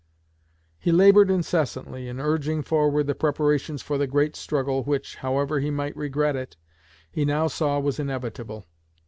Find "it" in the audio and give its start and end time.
6.35-6.57